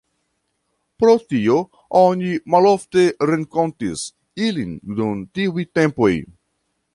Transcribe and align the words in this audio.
Pro 1.01 1.11
tio 1.33 1.57
oni 1.99 2.31
malofte 2.55 3.03
renkontis 3.33 4.07
ilin 4.49 4.73
dum 5.01 5.21
tiuj 5.37 5.69
tempoj. 5.81 6.11